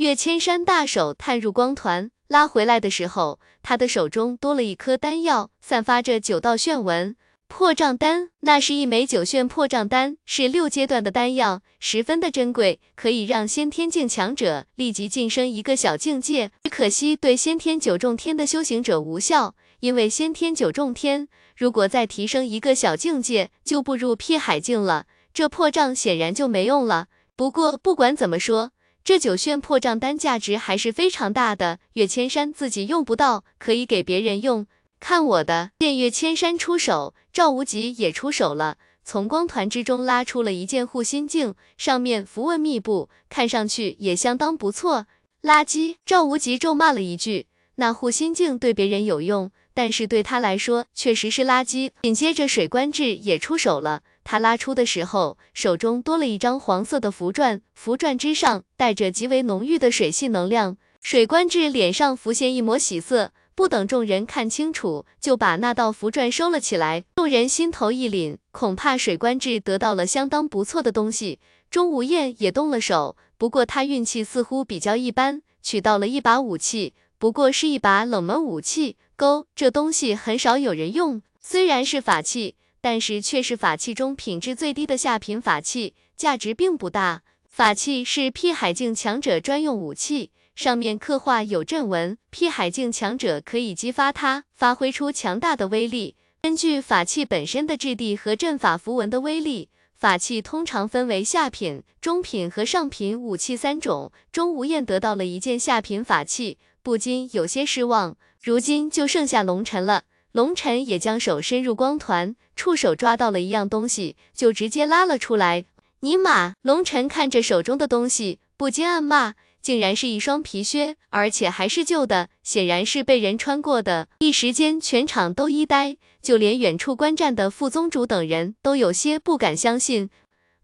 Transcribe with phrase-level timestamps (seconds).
[0.00, 7.14] 岳千山大手探入光团，拉回来的时候，他的手中多了一颗丹药，散发着九道炫纹。
[7.48, 16.50] 破障丹，那是一枚九炫破障丹，是六阶段的丹药，十分的珍贵，可以让先天境强者立即晋升一个小境界。
[16.62, 25.04] 只可惜对先天九重天的修行者无效，因为先天九重天如果再提升一个小境界，就步入辟海境了，
[25.34, 27.08] 这破障显然就没用了。
[27.36, 28.72] 不过不管怎么说，
[29.10, 31.80] 这九炫破账单价值还是非常大的。
[31.94, 34.68] 岳千山自己用不到，可以给别人用。
[35.00, 35.72] 看我的！
[35.80, 45.06] 见岳千山出手，赵无极也出手了，从光团之中拉出了一件护心镜，上面符文密布，看上去也相当不错。
[45.42, 45.96] 垃圾！
[46.06, 47.48] 赵无极咒骂了一句。
[47.74, 51.90] 那护心镜对别人有用，但是对他来说确实是垃圾。
[52.02, 60.76] 紧接着水官志也出手了，他拉出的时候，手中多了一张黄色的符篆，符篆之上带着极为浓郁的水系能量。
[61.00, 63.32] 水官志脸上浮现一抹喜色。
[63.52, 67.04] 不等众人看清楚，就把那道符篆收了起来。
[67.16, 71.40] 众人心头一凛，恐怕水官志得到了相当不错的东西。
[71.70, 78.96] 钟无艳也动了手，不过他运气似乎比较一般，取到了一把武器，不过是一把冷门武器。
[79.14, 87.22] 勾，这东西很少有人用，虽然是法器，但是却是法器中品质最低的下品法器，价值并不大。
[87.48, 90.30] 法器是辟海境强者专用武器。
[90.54, 96.16] 上面刻画有阵纹，辟海境强者可以激发它，发挥出强大的威力。
[96.42, 104.12] 根据法器本身的质地和阵法符文的威力，法器通常分为下品、中品和上品武器三种。
[104.32, 108.16] 钟无艳得到了一件下品法器，不禁有些失望。
[108.42, 115.64] 如今就剩下龙尘了，龙尘也将手伸入光团，触手抓到了一样东西，就直接拉了出来。
[116.00, 116.54] 尼玛！
[116.62, 119.34] 龙尘看着手中的东西，不禁暗骂。
[119.60, 124.08] 竟然是一双皮靴，而且还是旧的，显然是被人穿过的。
[124.20, 130.08] 一时间，全场都一呆，就连远处观战的副宗主等人都有些不敢相信。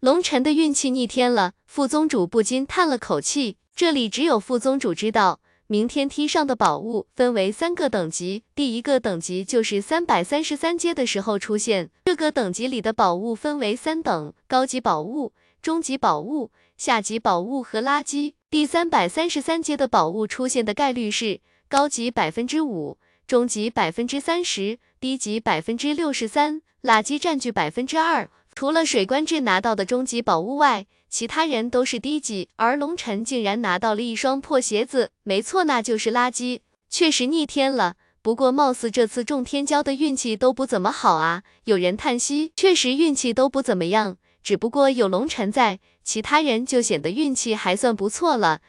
[0.01, 3.59] 龙尘的运气逆天了，副宗主不禁叹了口气。
[3.75, 11.91] 这里只有副宗主知道，明天梯上的宝物分为三个等级，第一个等级就是三百三十三阶的时候出现。
[12.05, 18.35] 这个等级里的宝物分为三等：高级宝物、中级宝物、下级宝物和垃圾。
[18.49, 28.31] 第三百三十三阶的宝物出现的概率是高级百分之五，中级百分之三十，低级百分之六十三，垃圾占据百分之二。
[28.55, 30.87] 除了水官志拿到的终极宝物外，
[31.19, 35.13] 其他人都是低级，而龙尘竟然拿到了一双破鞋子。
[35.23, 36.61] 没错，那就是垃圾，
[36.91, 37.97] 确实逆天了。
[38.21, 41.43] 不过貌似这次中天骄的运气都不怎么好啊。
[41.65, 44.19] 有人叹息，确实运气都不怎么样。
[44.43, 48.61] 只不过有龙尘在，其他人就显得运气还算不错了。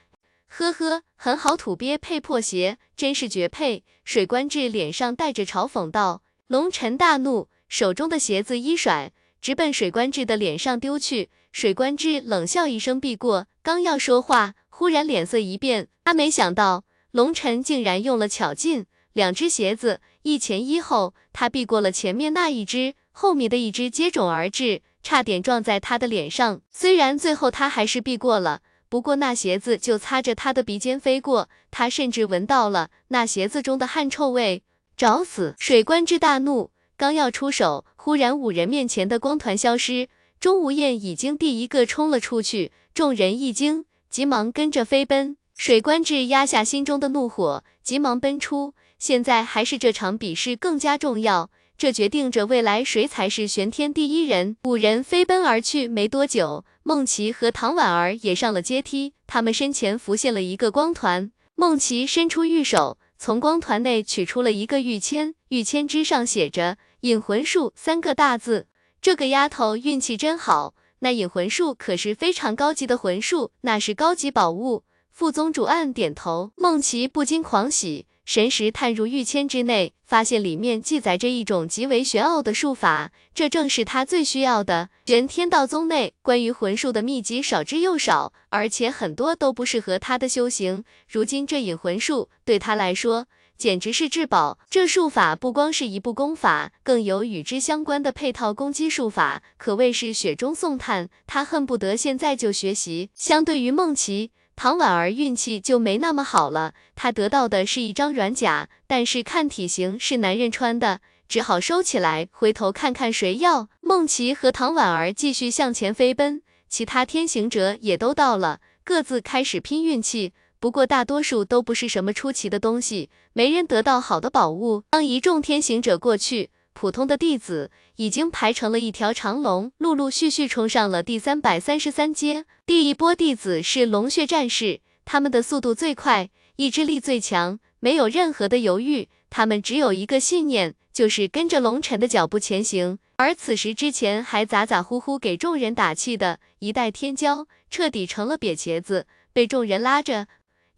[0.47, 3.84] 呵呵，很好，土鳖配破鞋，真是绝配。
[4.06, 6.22] 水官志脸上带着嘲讽道。
[6.47, 11.30] 龙尘大怒，手中的鞋子一甩，直奔水官志的脸上丢去。
[11.52, 24.81] 水官之冷笑一声避过，刚要说话，忽然脸色一变，他没想到龙尘竟然用了巧劲，两只鞋子一前一后，他避过了前面那一只，后面的一只接踵而至。
[25.03, 28.59] 差点撞在他的脸上，虽然最后他还是避过了，
[28.90, 34.63] 不过那鞋子就擦着他的鼻尖飞过，他甚至闻到了那鞋子中的汗臭味，
[34.97, 35.56] 找死！
[35.59, 40.09] 水官之大怒，刚要出手，忽然五人面前的光团消失，
[40.40, 45.36] 钟无艳已经第一个冲了出去，众人一惊，急忙跟着飞奔。
[45.56, 48.75] 水官志压下心中的怒火，急忙奔出。
[49.00, 51.50] 现在还是这场比试更加重要。
[51.75, 54.58] 这决定着未来谁才是玄天第一人。
[54.66, 61.31] 五人飞奔而去，没多久，孟琪和唐婉儿也上了阶梯，他们身前浮现了一个光团。
[61.56, 68.68] 孟琪伸出玉手，从光团内取出了一个玉签，玉签之上写着“引魂术”三个大字。
[69.02, 74.84] 这个丫头运气真好，那引魂术可是非常高级的魂术，那是高级宝物。
[75.12, 78.06] 副宗主暗点头，孟琪不禁狂喜。
[78.25, 84.89] 神识探入玉签之内，发现里面记载着一种极为玄奥的术法，这正是他最需要的。
[85.06, 90.83] 玄天道宗内关于魂术的秘籍少之又少，而且很多都不适合他的修行。
[91.10, 93.27] 如今这引魂术对他来说
[93.57, 94.59] 简直是至宝。
[94.69, 101.09] 这术法不光是一部功法，更有与之相关的配套攻击术法，可谓是雪中送炭。
[101.25, 103.09] 他恨不得现在就学习。
[103.13, 104.31] 相对于梦琪。
[104.56, 113.69] 唐婉儿运气就没那么好了，她得到的是一张软甲，但是看体型是男人穿的，只好收起来，回头看看谁要。
[113.81, 120.33] 梦琪和唐婉儿继续向前飞奔，其他天行者也都到了，各自开始拼运气。
[120.59, 124.83] 不过大多数都不是什么出奇的东西，没人得到好的宝物。
[124.89, 132.45] 当一众天行者过去，普通的弟子已经排成了一条长龙，陆陆续续冲上了第三百三十三阶。
[132.65, 142.98] 第一波弟子是龙血战士，他们的速度最快，意志力最强，没有任何的犹豫，他们只有一个信念，就是跟着龙尘的脚步前行。
[143.15, 150.27] 而此时之前还咋咋呼呼给众人打气的一代天骄，彻底成了瘪茄子，被众人拉着。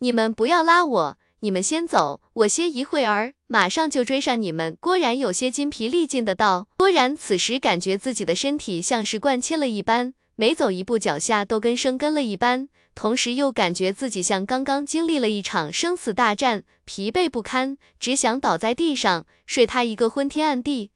[0.02, 4.78] 你们不要拉我，你们先走，我歇一会儿，马上就追上你们。
[4.80, 6.68] 郭然有些筋疲力尽的道。
[6.78, 20.92] 郭然此时感觉自己的身体像是灌铅了一般，每走一步脚下都跟生根了一般，同时又感觉自己像刚刚经历了一场生死大战，疲惫不堪，只想倒在地上睡他一个昏天暗地。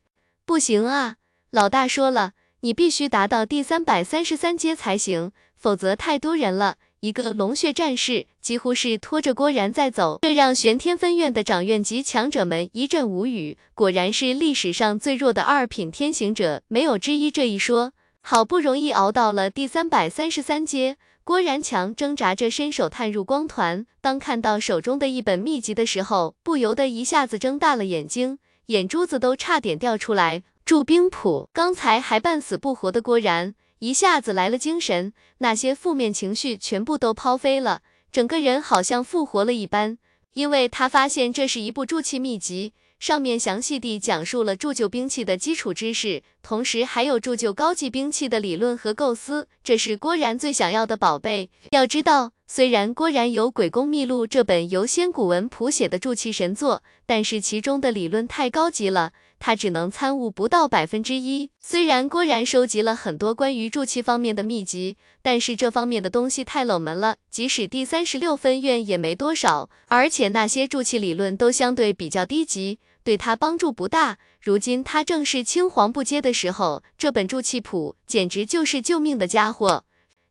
[0.45, 1.17] 不行啊，
[1.51, 6.77] 老大说了，你必须达到第三百三十三阶才行，否则太多人了。
[7.03, 13.57] 一个龙血战士几乎是拖着郭然在走，这让玄天分院的掌院级强者们一阵无语。
[13.75, 17.91] 果然是历史上最弱的二品天行者，没有之一这一说。
[18.21, 20.95] 好不容易熬到了第三百三十三阶，
[21.25, 30.43] 郭然强挣扎着伸手探入光团，当看到手中的一本秘籍的时候，不由得一下子睁大了眼睛，眼珠子都差点掉出来。
[30.63, 33.55] 铸兵谱，刚才还半死不活的郭然。
[33.83, 37.81] 一下子来了精神，那些负面情绪全部都抛飞了，
[38.13, 39.97] 整个人好像复活了一般。
[40.35, 49.49] 因为他发现这是一部铸器秘籍，上面详细地讲述了铸就兵器的基础知识，同时还有铸就高级兵器的理论和构思。
[49.61, 51.49] 这是郭然最想要的宝贝。
[51.71, 59.13] 要知道，虽然郭然有《鬼宫秘录》这本由仙古文谱写的铸器神作，但是其中的理论太高级了。
[59.39, 61.49] 他只能参悟不到百分之一。
[61.59, 69.69] 虽然郭然收集了很多关于铸器方面的秘籍，但是这方面的东西太冷门了，即使第三十六分院也没多少。
[69.87, 74.17] 而且那些铸器理论都相对比较低级，对他帮助不大。
[74.41, 79.85] 如今他正是青黄不接的时候，这本铸气谱简直就是救命的家伙。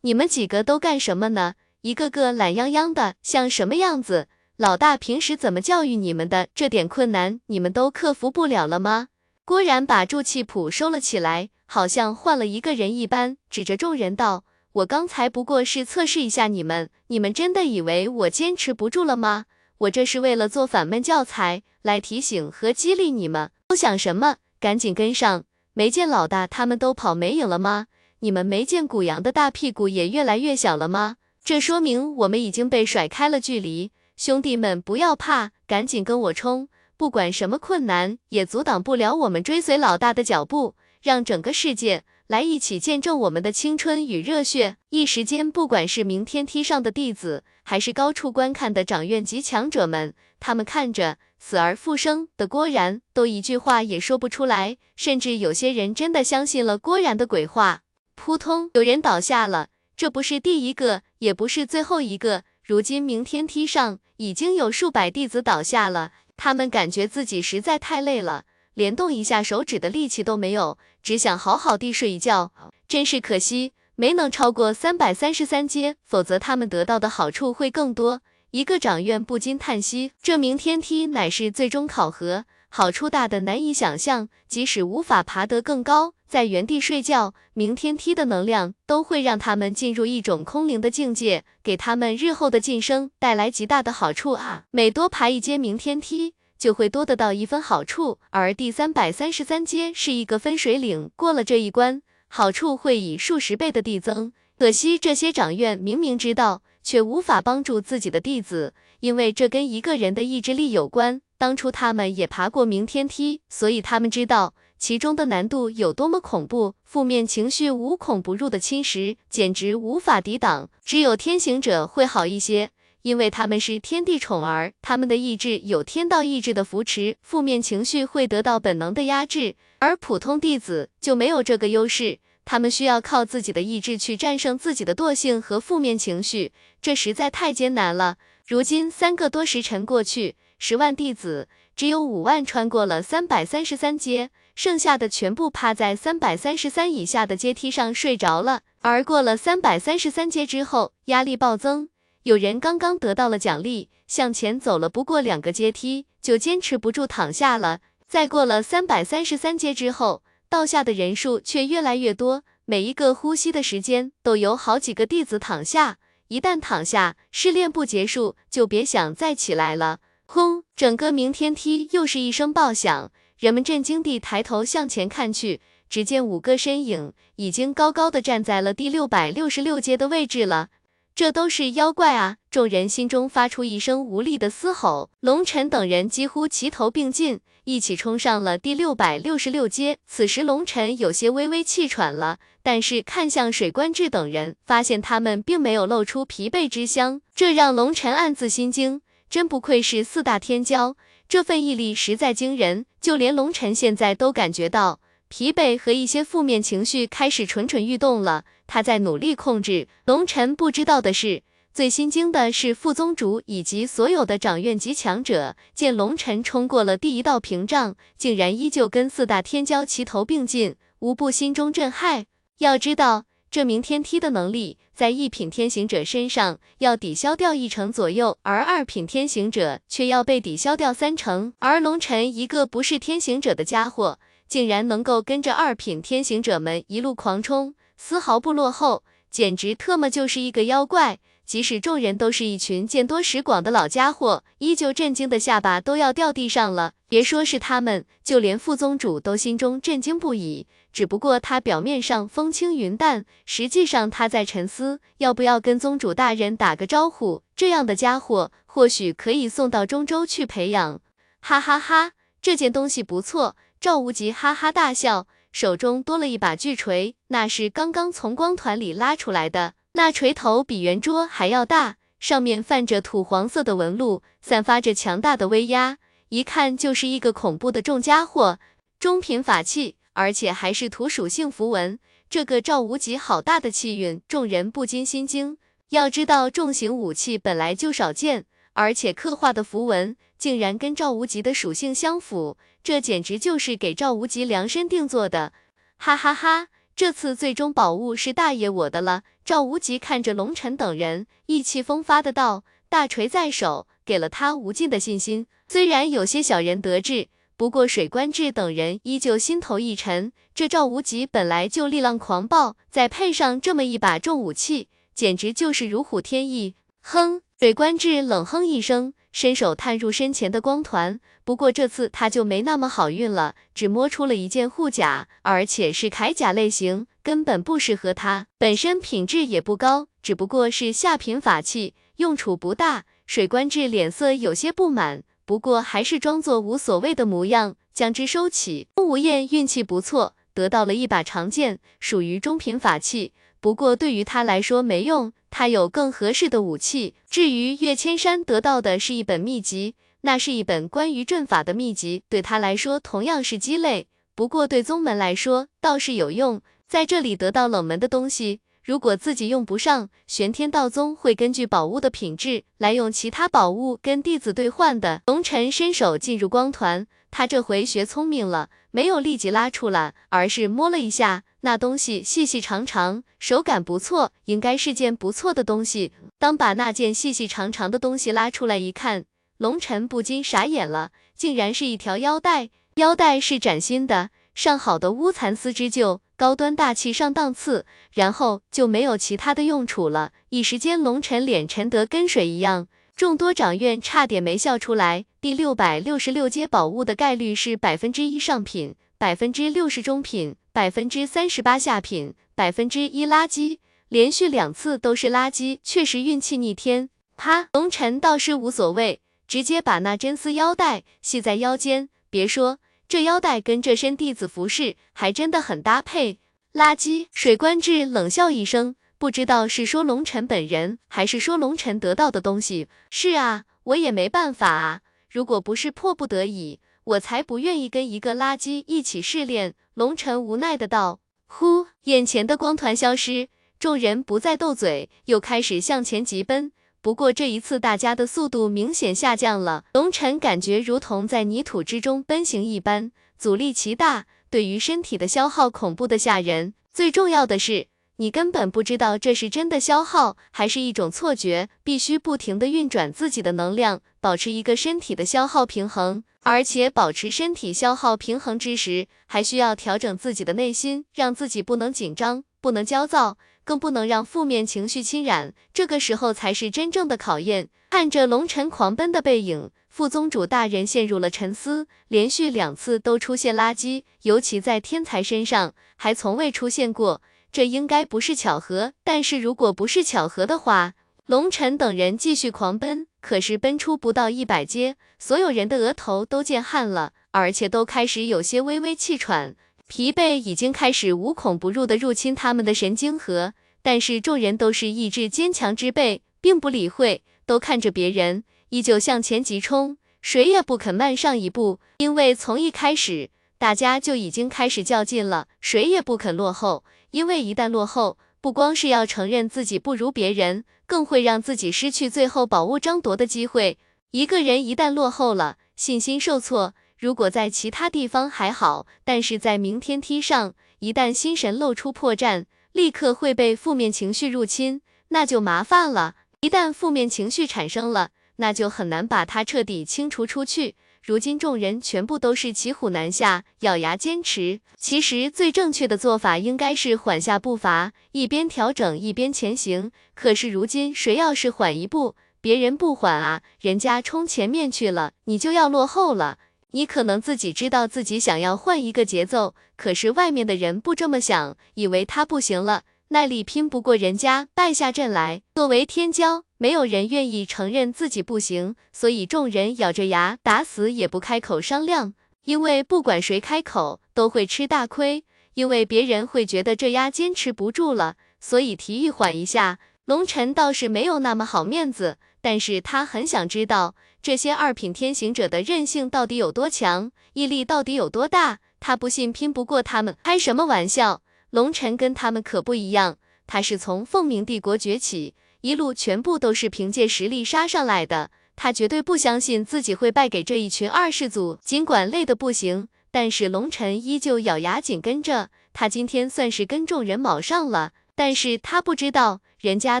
[0.02, 1.54] 你们几个都干什么呢？
[1.82, 4.28] 一个个懒洋洋的，像什么样子？
[4.58, 6.48] 老大平时怎么教育你们的？
[6.54, 9.08] 这点困难你们都克服不了了吗？
[9.46, 19.46] 郭然把铸器谱收了起来，好像换了一个人一般，指着众人道：“我刚才不过是测试一下你们，你们真的以为我坚持不住了吗？
[19.78, 23.50] 我这是为了做反面教材，来提醒和激励你们。
[23.66, 24.36] 都想什么？
[24.60, 25.44] 赶紧跟上！
[25.72, 27.86] 没见老大他们都跑没影了吗？
[28.18, 31.16] 你们没见古阳的大屁股也越来越小了吗？
[31.44, 36.68] 这说明我们已经被甩开了距离。”兄弟们，不要怕，赶紧跟我冲！
[36.96, 40.76] 不管什么困难，也阻挡不了我们追随老大的脚步。
[41.00, 44.76] 让整个世界来一起见证我们的青春与热血！
[44.90, 57.80] 一时间，不管是明天梯上的弟子，还是高处观看的掌院级强者们，他们看着死而复生的郭然，都一句话也说不出来，甚至有些人真的相信了郭然的鬼话。
[58.14, 62.42] 扑通，有人倒下了，这不是第一个，也不是最后一个。
[62.62, 68.44] 如今明天梯上已经有数百弟子倒下了，他们感觉自己实在太累了，
[68.74, 72.52] 连动一下手指的力气都没有，只想好好地睡一觉。
[72.86, 78.22] 真是可惜，没能超过三百三十三阶，否则他们得到的好处会更多。
[78.52, 82.44] 一个掌院不禁叹息，这明天梯乃是最终考核。
[82.68, 94.62] 好处大的难以想象，即使无法爬得更高，在原地睡觉，明天梯的能量都会让他们进入一种空灵的境界，给他们日后的晋升带来极大的好处啊！
[94.70, 104.32] 每多爬一阶明天梯，就会多得到一分好处，而第三百三十三阶是一个分水岭，过了这一关，好处会以数十倍的递增。
[104.56, 111.20] 可惜这些掌院明明知道，却无法帮助自己的弟子，因为这跟一个人的意志力有关。
[111.36, 116.74] 当初他们也爬过明天梯，所以他们知道其中的难度有多么恐怖。
[116.84, 120.70] 负面情绪无孔不入的侵蚀，简直无法抵挡。
[120.82, 122.70] 只有天行者会好一些，
[123.02, 129.54] 因为他们是天地宠儿，他们的意志有天道意志的扶持，负面情绪会得到本能的压制。
[129.80, 138.16] 而普通弟子就没有这个优势，他们需要靠自己的意志去战胜自己的惰性和负面情绪，这实在太艰难了。
[138.46, 140.36] 如今三个多时辰过去。
[140.62, 144.28] 十万弟子，只有五万穿过了三百三十三阶，
[144.62, 148.60] 剩下的全部趴在三百三十三以下的阶梯上睡着了。
[148.80, 151.88] 而过了三百三十三阶之后，压力暴增，
[152.24, 157.80] 有人刚刚得到了奖励，向前走了不过两个阶梯，就坚持不住躺下了。
[158.06, 165.96] 再过了三百三十三阶之后，倒下的人数却越来越多，每一个呼吸的时间都有好几个弟子躺下。
[166.28, 170.00] 一旦躺下，试炼不结束，就别想再起来了。
[170.26, 170.64] 轰！
[170.76, 180.68] 整个明天梯又是一声爆响，人们震惊地抬头向前看去，只见五个身影已经高高的站在了第六百六十六阶的位置了。
[181.14, 182.36] 这都是妖怪啊！
[182.50, 185.08] 众人心中发出一声无力的嘶吼。
[185.20, 189.96] 龙尘等人几乎齐头并进，一起冲上了第六百六十六阶。
[190.06, 199.00] 此时龙尘有些微微气喘了，但是看向水官志等人，发现他们并没有露出疲惫之相，这让龙尘暗自心惊。
[199.30, 200.94] 真不愧是四大天骄，
[201.30, 202.86] 这份毅力实在惊人。
[203.00, 205.00] 就连龙尘现在都感觉到。
[205.28, 209.86] 疲惫和一些负面情绪开始蠢蠢欲动了，他在努力控制。
[210.04, 222.26] 龙尘不知道的是，最心惊的是副宗主以及所有的掌院级强者，见龙尘冲过了第一道屏障，竟然依旧跟四大天骄齐头并进，无不心中震撼。
[222.58, 234.20] 要知道，这名天梯的能力，在一品天行者身上要抵消掉一成左右，而二品天行者却要被抵消掉三成，而龙尘一个不是天行者的家伙。
[234.46, 239.02] 竟然能够跟着二品天行者们一路狂冲，丝毫不落后，
[239.32, 241.18] 简直特么就是一个妖怪。
[241.44, 246.92] 即使众人都是一群见多识广的老家伙，依旧震惊的下巴都要掉地上了。
[247.08, 250.68] 别说是他们，就连副宗主都心中震惊不已。
[250.92, 257.42] 只不过他表面上风轻云淡，实际上他在沉思，要不要跟宗主大人打个招呼。
[257.54, 261.00] 这样的家伙，或许可以送到中州去培养。
[261.40, 263.56] 哈哈哈，这件东西不错。
[263.80, 269.74] 赵无极哈哈大笑，手中多了一把巨锤，那是刚刚从光团里拉出来的。
[269.92, 278.58] 那锤头比圆桌还要大，上面泛着土黄色的纹路，散发着强大的威压，一看就是一个恐怖的重家伙。
[278.98, 281.98] 中品法器，而且还是土属性符文，
[282.28, 285.56] 这个赵无极好大的气运，众人不禁心惊。
[285.90, 292.56] 要知道，重型武器本来就少见，而且刻画的符文竟然跟赵无极的属性相符。
[292.82, 295.52] 这简直就是给赵无极量身定做的，
[295.96, 296.68] 哈哈哈！
[296.96, 299.22] 这次最终宝物是大爷我的了。
[299.44, 305.46] 赵无极看着龙尘等人，意气风发的道：“大锤在手，给了他无尽的信心。
[305.66, 307.28] 虽然有些小人得志，
[307.60, 310.32] 不过水官志等人依旧心头一沉。
[310.54, 316.74] 这赵无极本来就力浪狂暴，再配上这么一把重武器，简直就是如虎添翼。”
[317.04, 317.42] 哼！
[317.58, 319.12] 水官志冷哼一声。
[319.30, 333.04] 伸手探入身前的光团，不过这次他就没那么好运了，只摸出了一件护甲，而且是铠甲类型，根本不适合他，本身品质也不高，只不过是下品法器，用处不大。
[333.26, 338.86] 水官志脸色有些不满，不过还是装作无所谓的模样，将之收起。
[338.94, 345.32] 风无厌运气不错，得到了一把长剑，属于中品法器，不过对于他来说没用。
[345.50, 347.16] 他有更合适的武器。
[347.28, 354.06] 至于岳千山得到的是一本秘籍，那是一本关于阵法的秘籍，对他来说同样是鸡肋。
[354.36, 365.22] 不过对宗门来说倒是有用，在这里得到冷门的东西，如果自己用不上，玄天道宗会根据宝物的品质来用其他宝物跟弟子兑换的。
[365.26, 371.44] 龙尘伸手进入光团，他这回学聪明了，没有立即拉出来，而是摸了一下。
[371.60, 376.12] 那东西细细长长，手感不错，应该是件不错的东西。
[376.38, 379.26] 当把那件细细长长的东西拉出来一看，
[379.58, 382.70] 龙尘不禁傻眼了，竟然是一条腰带。
[382.94, 387.84] 腰带是崭新的，上好的乌蚕丝织就，高端大气上档次。
[388.14, 390.32] 然后就没有其他的用处了。
[390.48, 395.26] 一时间，龙尘脸沉得跟水一样，众多掌院差点没笑出来。
[395.42, 400.56] 第六百六十六阶宝物的概率是百分之一上品，百分之六十中品。
[400.72, 403.78] 百分之三十八下品，百分之一垃圾，
[404.08, 407.10] 连续两次都是垃圾，确实运气逆天。
[407.36, 412.08] 哈，龙尘倒是无所谓，直接把那真丝腰带系在腰间。
[412.30, 412.78] 别说，
[413.10, 416.38] 这腰带跟这身弟子服饰还真的很搭配。
[416.72, 422.86] 垃圾，水官志冷笑一声，不知道是说龙尘本人，还是说龙尘得到的东西。
[423.10, 426.78] 是啊，我也没办法啊，如果不是迫不得已。
[427.02, 429.74] 我才不愿意跟一个垃圾一起试炼。
[429.94, 431.18] 龙尘无奈的道。
[431.48, 433.48] 呼，眼前的光团消失，
[433.80, 436.70] 众人不再斗嘴，又开始向前疾奔。
[437.02, 439.84] 不过这一次，大家的速度明显下降了。
[439.94, 446.74] 龙尘感觉如同在泥土之中奔行一般，阻力极大，对于身体的消耗恐怖的吓人。
[446.92, 447.88] 最重要的是。
[448.16, 456.22] 你根本不知道这是真的消耗，还是一种错觉，必须不停的运转自己的能量，保持一个身体的消耗平衡。
[456.42, 463.38] 而且保持身体消耗平衡之时，还需要调整自己的内心，让自己不能紧张，不能焦躁。
[463.70, 467.68] 更不能让负面情绪侵染，这个时候才是真正的考验。
[467.90, 471.86] 看着龙晨狂奔的背影，副宗主大人陷入了沉思。
[472.08, 477.22] 连续两次都出现垃圾，尤其在天才身上还从未出现过，
[477.52, 478.92] 这应该不是巧合。
[479.04, 480.94] 但是如果不是巧合的话，
[481.26, 489.54] 龙晨等人继续狂奔，可是奔出不到一百阶，所有人的额头都见汗了，而且都开始有些微微气喘，
[489.86, 493.52] 疲惫已经开始无孔不入的入侵他们的神经核。
[493.82, 497.22] 但是众人都是意志坚强之辈，并不理会。
[497.46, 513.78] 都看着别人，依旧向前急冲，谁也不肯慢上一步，因为从一开始，大家就已经开始较劲了，谁也不肯落后，因为一旦落后，不光是要承认自己不如别人，更会让自己失去最后宝物争夺的机会。
[514.12, 526.14] 一个人一旦落后了，信心受挫，如果在其他地方还好，但是在明天梯上，一旦心神露出破绽，立刻会被负面情绪入侵，那就麻烦了。
[526.40, 530.76] 一旦负面情绪产生了，那就很难把它彻底清除出去。
[531.02, 534.60] 如今众人全部都是骑虎难下，咬牙坚持。
[534.76, 539.90] 其实最正确的做法应该是缓下步伐，一边调整一边前行。
[540.14, 546.38] 可是如今谁要是缓一步，别人不缓啊，人家冲前面去了，你就要落后了。
[546.72, 552.82] 你可能自己知道自己想要换一个节奏，可是外面的人不这么想，以为他不行了。
[553.08, 555.42] 耐力拼不过人家，败下阵来。
[555.56, 562.14] 作为天骄，没有人愿意承认自己不行，所以众人咬着牙，打死也不开口商量。
[562.44, 565.24] 因为不管谁开口，都会吃大亏，
[565.54, 569.80] 因为别人会觉得这丫坚持不住了，所以提议缓一下。
[570.04, 578.58] 龙晨倒是没有那么好面子，但是他很想知道这些二品天行者的韧性到底有多强，毅力到底有多大。
[578.78, 581.22] 他不信拼不过他们，开什么玩笑？
[581.50, 591.58] 龙晨跟他们可不一样，他是从凤鸣帝国崛起，一路全部都是凭借实力杀上来的，他绝对不相信自己会败给这一群二世祖。
[591.62, 595.48] 尽管累得不行，但是龙晨依旧咬牙紧跟着。
[595.72, 600.00] 他今天算是跟众人卯上了，但是他不知道人家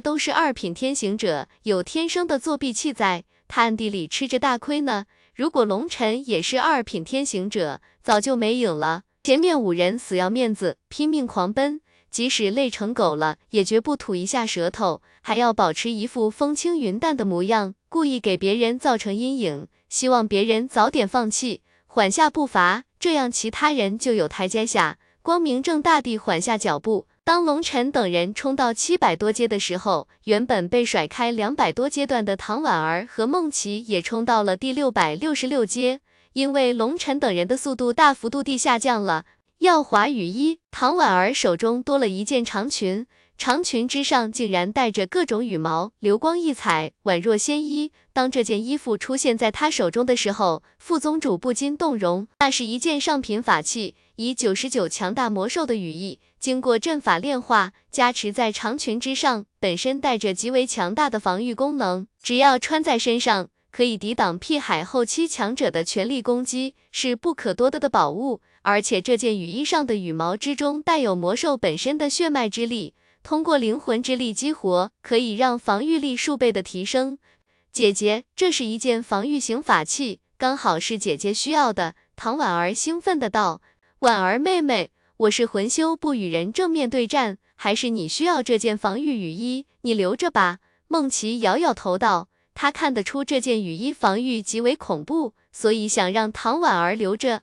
[0.00, 5.06] 都是二品天行者，有天生的作弊器在，他暗地里吃着大亏呢。
[5.34, 9.02] 如果龙晨也是二品天行者，早就没影了。
[9.24, 11.80] 前面五人死要面子，拼命狂奔，
[12.12, 27.08] 即使累成狗了，也绝不吐一下舌头，还要保持一副风轻云淡的模样，故意给别人造成阴影，希望别人早点放弃，缓下步伐，这样其他人就有台阶下，光明正大地缓下脚步。
[27.30, 36.00] 当龙晨等人冲到七百多阶的时候，原本被甩开两百多阶段的唐婉儿和孟琪也冲到了第六百六十六阶。
[36.32, 39.26] 因为龙晨等人的速度大幅度地下降了，
[39.58, 43.06] 耀华雨衣，唐婉儿手中多了一件长裙，
[43.38, 47.92] 长裙之上竟然带着各种羽毛，流光溢彩，宛若仙衣。
[48.12, 52.26] 当这件衣服出现在他手中的时候，副宗主不禁动容。
[52.40, 63.50] 那是一件上品法器，以九十九强大魔兽的羽翼，经过阵法炼化，加持在长裙之上，本身带着极为强大的防御功能，只要穿在身上。
[63.70, 68.40] 可以抵挡辟海后期强者的全力攻击，是不可多得的宝物。
[68.62, 77.18] 而且这件羽衣上的羽毛之中带有魔兽本身的血脉之力，通过灵魂之力激活，可以让防御力数倍的提升。
[77.70, 81.94] 姐姐，这是一件防御型法器，刚好是姐姐需要的。
[82.16, 83.62] 唐婉儿兴奋的道
[84.00, 89.66] ：“婉儿妹妹，我是魂修不与人正面对战，还是你需要这件防御雨衣？
[89.82, 92.28] 你留着吧。”梦琪摇摇头道。
[92.54, 97.42] 他看得出这件雨衣防御极为恐怖，所以想让唐婉儿留着。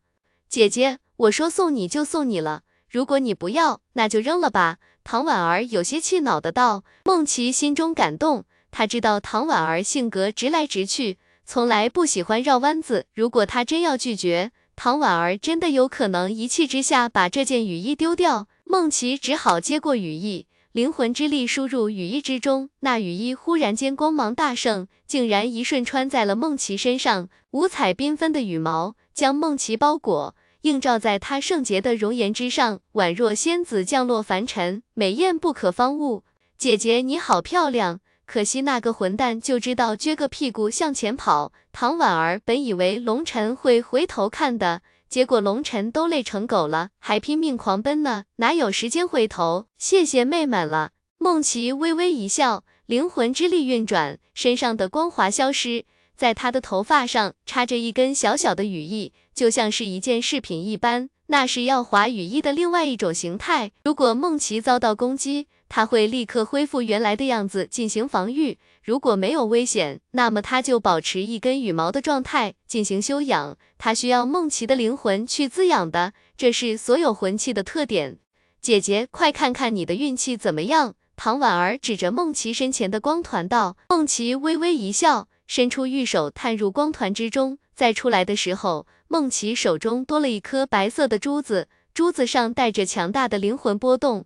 [0.49, 4.79] 姐姐，我说送你就送你了，如果你不要，那就扔了吧。
[5.03, 6.83] 唐婉儿有些气恼的道。
[7.05, 13.05] 孟琪心中感动，他知道唐婉儿性格直来直去，从来不喜欢绕弯子。
[13.13, 18.47] 如果他真要拒绝，唐婉儿真的有可能一气之下把这件雨衣丢掉。
[18.63, 20.45] 孟琪只好接过雨衣。
[20.71, 27.27] 灵魂之力输入羽衣之中，那羽衣忽然间光芒大盛，竟然一瞬穿在了梦琪身上。
[27.51, 36.23] 五彩缤纷的羽毛将梦琪包裹，映照在她圣洁的容颜之上，宛若仙子降落凡尘，美艳不可方物。
[36.55, 41.53] 姐姐你好漂亮，可惜那个混蛋就知道撅个屁股向前跑。
[41.71, 44.81] 唐婉儿本以为龙晨会回头看的。
[45.07, 49.67] 结果龙晨都累成狗了，还拼命狂奔呢，哪有时间回头？
[49.77, 50.91] 谢谢妹们了。
[51.17, 55.85] 梦琪微微一笑，灵魂之力运转，身上的光华消失，
[56.17, 61.09] 在她的头发上插着一根小小的羽翼，就像是一件饰品一般。
[61.27, 63.71] 那是耀华羽翼的另外一种形态。
[63.83, 68.57] 如果梦琪遭到攻击，他会立刻恢复原来的样子进行防御。
[68.83, 73.57] 如果没有危险，那么他就保持一根羽毛的状态进行修养。
[73.77, 78.19] 他需要梦琪的灵魂去滋养的，这是所有魂器的特点。
[78.61, 80.95] 姐姐，快看看你的运气怎么样？
[81.15, 83.75] 唐婉儿指着梦琪身前的光团道。
[83.89, 87.57] 梦琪微微一笑，伸出玉手探入光团之中。
[87.75, 94.25] 再出来的时候，梦琪手中多了一颗白色的珠子，珠子上带着强大的灵魂波动。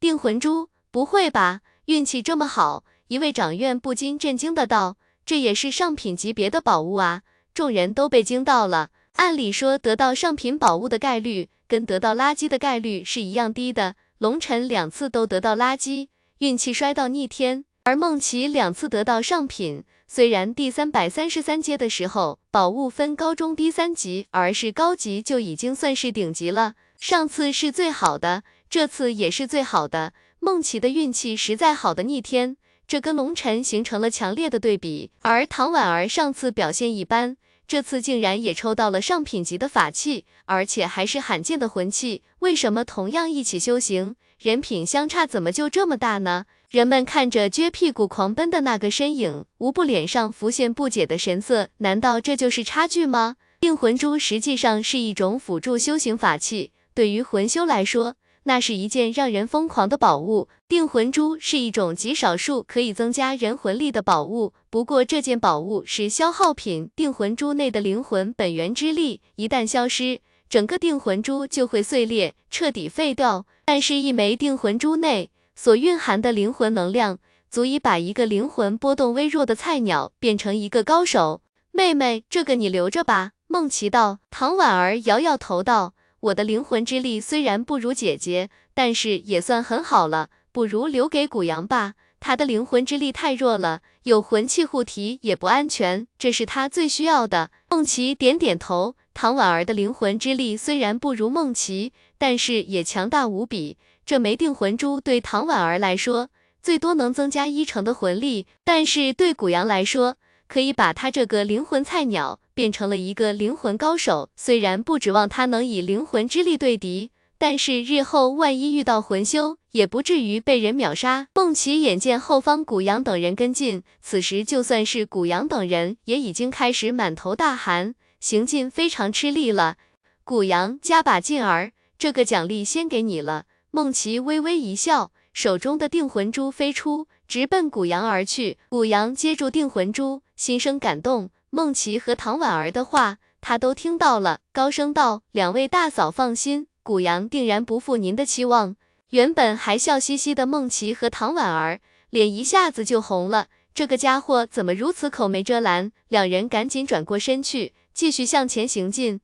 [0.00, 0.68] 定魂珠？
[0.90, 2.84] 不会吧，运气这么好？
[3.08, 4.96] 一位掌院不禁震惊的道
[5.26, 7.22] ：“这也是上品级别的宝物啊！”
[7.52, 8.90] 众人都被惊到了。
[9.14, 13.96] 按理说，得到上品宝物的概率跟得到垃圾的概率是一样低的。
[14.18, 19.84] 龙晨两次都得到垃圾，运气衰到逆天，而梦琪两次得到上品。
[20.06, 26.74] 虽然第三百三十三阶的时候，宝物分高中低三级，而是高级就已经算是顶级了。
[26.98, 30.12] 上次是最好的，这次也是最好的。
[30.40, 35.10] 梦琪的运气实在好的逆天，这跟龙晨形成了强烈的对比。
[35.22, 42.22] 而唐婉儿上次表现一般，这次竟然也抽到了上品级的法器，而且还是罕见的魂器。
[42.40, 46.44] 为什么同样一起修行，人品相差怎么就这么大呢？
[46.70, 51.70] 人们看着撅屁股狂奔的那个身影，无不脸上浮现不解的神色。
[51.78, 53.36] 难道这就是差距吗？
[53.58, 60.48] 定魂珠实际上是一种辅助修行法器，对于魂修来说，那是一件让人疯狂的宝物。
[60.68, 66.90] 定魂珠是一种极少数可以增加人魂力的宝物，不过这件宝物是消耗品。
[66.94, 73.46] 定魂珠内的灵魂本源之力一旦消失，整个定魂珠就会碎裂，彻底废掉。
[73.64, 77.18] 但是，一枚定魂珠内所蕴含的灵魂能量，
[77.50, 81.42] 足以把一个灵魂波动微弱的菜鸟变成一个高手。
[81.70, 83.32] 妹妹，这个你留着吧。
[83.46, 84.18] 梦琪道。
[84.30, 91.94] 唐婉儿摇摇头道：“我的灵魂之力虽然不如姐姐，但是也算很好了，不如留给古阳吧。
[92.20, 98.96] 他的灵魂之力太弱了，有魂器护体也不安全，这是他最需要的。”梦琪点点头。
[99.14, 103.76] 唐婉儿的灵魂之力虽然不如梦琪，但是也强大无比。
[104.04, 106.30] 这枚定魂珠对唐婉儿来说，
[106.62, 110.16] 最多能增加一成的魂力，但是对古阳来说，
[110.48, 114.30] 可以把他这个灵魂菜鸟变成了一个灵魂高手。
[114.34, 121.28] 虽然不指望他能以灵魂之力对敌，但是日后万一遇到魂修，也不至于被人秒杀。
[121.34, 129.76] 梦琪眼见后方古阳等人跟进，此时就算是古阳等人，也已经开始满头大汗，行进非常吃力了。
[130.24, 133.44] 古阳，加把劲儿，这个奖励先给你了。
[133.70, 138.58] 梦琪微微一笑，手中的定魂珠飞出，直奔古阳而去。
[138.70, 141.28] 古阳接住定魂珠，心生感动。
[141.50, 148.76] 梦琪和唐婉儿的话，他都听到了，高声道：“两位大嫂放心，谷阳定然不负您的期望。”
[149.10, 153.48] 原本还笑嘻嘻的梦琪和唐婉儿，脸一下子就红了。
[153.74, 155.90] 这个家伙怎么如此口没遮拦？
[156.08, 159.20] 两人赶紧转过身去，继续向前行进。